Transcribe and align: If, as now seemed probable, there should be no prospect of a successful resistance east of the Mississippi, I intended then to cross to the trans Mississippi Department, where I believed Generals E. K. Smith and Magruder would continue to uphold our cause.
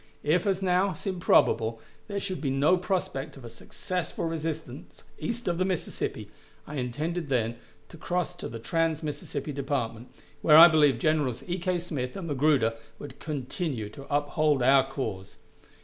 If, 0.23 0.47
as 0.47 0.63
now 0.63 0.93
seemed 0.93 1.21
probable, 1.21 1.79
there 2.07 2.19
should 2.19 2.41
be 2.41 2.49
no 2.49 2.75
prospect 2.75 3.37
of 3.37 3.45
a 3.45 3.51
successful 3.51 4.25
resistance 4.25 5.03
east 5.19 5.47
of 5.47 5.59
the 5.59 5.63
Mississippi, 5.63 6.31
I 6.65 6.77
intended 6.77 7.29
then 7.29 7.57
to 7.89 7.97
cross 7.97 8.35
to 8.37 8.49
the 8.49 8.57
trans 8.57 9.03
Mississippi 9.03 9.51
Department, 9.53 10.07
where 10.41 10.57
I 10.57 10.69
believed 10.69 11.01
Generals 11.01 11.43
E. 11.45 11.59
K. 11.59 11.77
Smith 11.77 12.17
and 12.17 12.27
Magruder 12.29 12.73
would 12.97 13.19
continue 13.19 13.89
to 13.89 14.07
uphold 14.09 14.63
our 14.63 14.89
cause. 14.89 15.37